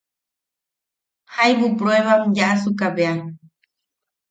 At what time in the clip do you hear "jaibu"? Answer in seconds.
1.33-1.67